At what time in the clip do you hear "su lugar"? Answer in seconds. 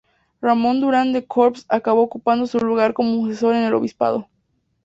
2.47-2.95